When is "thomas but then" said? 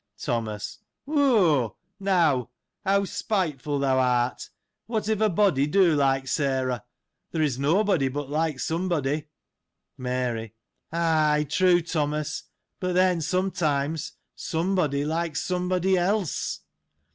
11.83-13.21